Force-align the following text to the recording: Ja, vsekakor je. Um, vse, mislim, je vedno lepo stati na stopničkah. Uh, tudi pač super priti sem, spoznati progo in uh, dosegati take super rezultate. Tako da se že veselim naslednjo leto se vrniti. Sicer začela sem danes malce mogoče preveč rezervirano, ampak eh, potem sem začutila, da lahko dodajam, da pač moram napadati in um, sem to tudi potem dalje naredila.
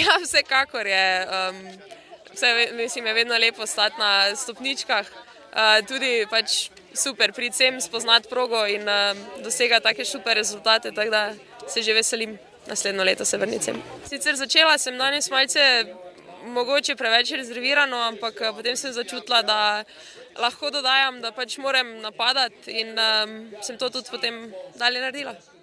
Ja, 0.04 0.16
vsekakor 0.22 0.86
je. 0.86 1.26
Um, 1.26 1.56
vse, 2.32 2.72
mislim, 2.72 3.06
je 3.06 3.12
vedno 3.12 3.38
lepo 3.38 3.66
stati 3.66 3.98
na 3.98 4.36
stopničkah. 4.36 5.06
Uh, 5.50 5.86
tudi 5.88 6.26
pač 6.30 6.70
super 6.94 7.32
priti 7.32 7.56
sem, 7.56 7.80
spoznati 7.80 8.28
progo 8.28 8.66
in 8.66 8.88
uh, 8.88 9.16
dosegati 9.44 9.82
take 9.82 10.04
super 10.04 10.36
rezultate. 10.36 10.92
Tako 10.92 11.10
da 11.10 11.32
se 11.68 11.82
že 11.82 11.92
veselim 11.92 12.38
naslednjo 12.66 13.04
leto 13.04 13.24
se 13.24 13.36
vrniti. 13.36 13.72
Sicer 14.08 14.36
začela 14.36 14.78
sem 14.78 14.98
danes 14.98 15.30
malce 15.30 15.60
mogoče 16.44 16.96
preveč 16.96 17.32
rezervirano, 17.32 17.96
ampak 17.96 18.40
eh, 18.40 18.52
potem 18.56 18.76
sem 18.76 18.92
začutila, 18.92 19.42
da 19.42 19.84
lahko 20.40 20.70
dodajam, 20.70 21.20
da 21.20 21.32
pač 21.32 21.58
moram 21.58 21.98
napadati 22.00 22.80
in 22.80 22.94
um, 22.98 23.34
sem 23.62 23.78
to 23.78 23.90
tudi 23.90 24.10
potem 24.10 24.52
dalje 24.78 25.00
naredila. 25.00 25.34